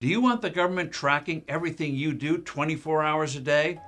[0.00, 3.78] Do you want the government tracking everything you do 24 hours a day?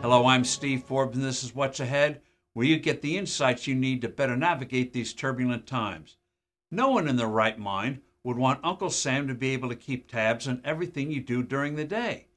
[0.00, 2.20] Hello, I'm Steve Forbes, and this is What's Ahead,
[2.52, 6.18] where you get the insights you need to better navigate these turbulent times.
[6.70, 10.08] No one in their right mind would want Uncle Sam to be able to keep
[10.08, 12.28] tabs on everything you do during the day.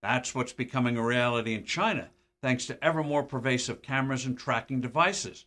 [0.00, 2.10] That's what's becoming a reality in China,
[2.40, 5.46] thanks to ever more pervasive cameras and tracking devices.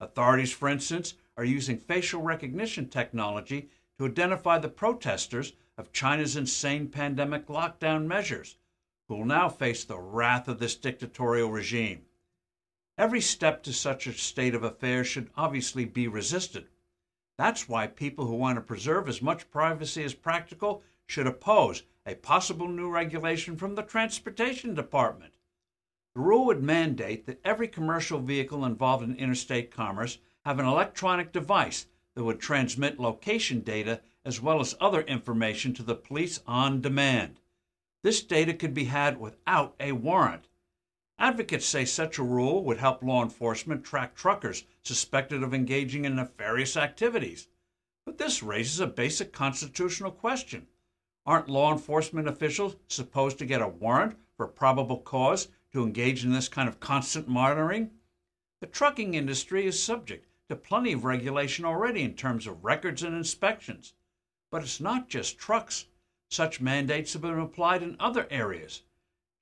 [0.00, 3.68] Authorities, for instance, are using facial recognition technology
[3.98, 8.56] to identify the protesters of China's insane pandemic lockdown measures
[9.08, 12.02] who will now face the wrath of this dictatorial regime.
[12.96, 16.68] Every step to such a state of affairs should obviously be resisted.
[17.36, 22.16] That's why people who want to preserve as much privacy as practical should oppose a
[22.16, 25.34] possible new regulation from the Transportation Department.
[26.14, 31.32] The rule would mandate that every commercial vehicle involved in interstate commerce have an electronic
[31.32, 31.86] device
[32.18, 37.38] that would transmit location data as well as other information to the police on demand.
[38.02, 40.48] This data could be had without a warrant.
[41.16, 46.16] Advocates say such a rule would help law enforcement track truckers suspected of engaging in
[46.16, 47.46] nefarious activities.
[48.04, 50.66] But this raises a basic constitutional question.
[51.24, 56.32] Aren't law enforcement officials supposed to get a warrant for probable cause to engage in
[56.32, 57.92] this kind of constant monitoring?
[58.60, 63.14] The trucking industry is subject to plenty of regulation already in terms of records and
[63.14, 63.94] inspections.
[64.50, 65.86] But it's not just trucks.
[66.30, 68.82] Such mandates have been applied in other areas.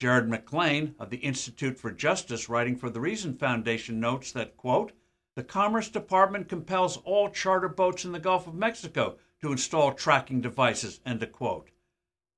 [0.01, 4.93] Jared McClain of the Institute for Justice, writing for the Reason Foundation, notes that, quote,
[5.37, 10.41] the Commerce Department compels all charter boats in the Gulf of Mexico to install tracking
[10.41, 11.71] devices, end quote.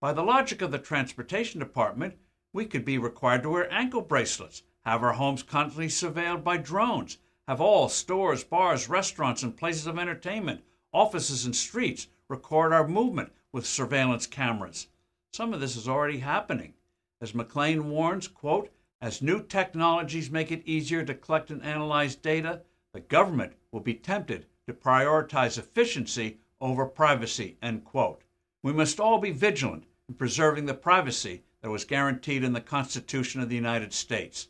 [0.00, 2.16] By the logic of the Transportation Department,
[2.52, 7.18] we could be required to wear ankle bracelets, have our homes constantly surveilled by drones,
[7.48, 10.60] have all stores, bars, restaurants, and places of entertainment,
[10.92, 14.88] offices, and streets record our movement with surveillance cameras.
[15.32, 16.74] Some of this is already happening.
[17.22, 22.60] As McClain warns, quote, as new technologies make it easier to collect and analyze data,
[22.92, 28.24] the government will be tempted to prioritize efficiency over privacy, end quote.
[28.62, 33.40] We must all be vigilant in preserving the privacy that was guaranteed in the Constitution
[33.40, 34.48] of the United States.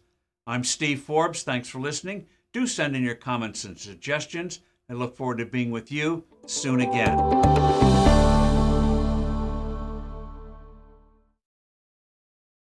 [0.49, 1.45] I'm Steve Forbes.
[1.45, 2.27] Thanks for listening.
[2.53, 4.61] Do send in your comments and suggestions.
[4.89, 7.88] I look forward to being with you soon again.